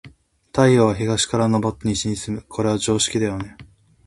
[0.51, 2.41] 太陽は、東から昇って西に沈む。
[2.49, 3.55] これは常識だよね。